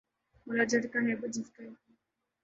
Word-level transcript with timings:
’مولا 0.47 0.63
جٹ‘ 0.71 0.83
کا 0.93 0.99
ہے 1.07 1.15
جس 1.33 1.47
کی 1.55 1.63